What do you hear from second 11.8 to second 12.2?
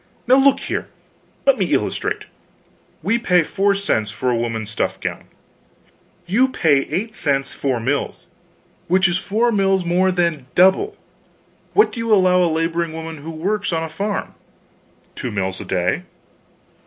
do you